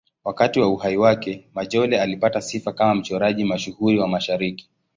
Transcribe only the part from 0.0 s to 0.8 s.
Wakati wa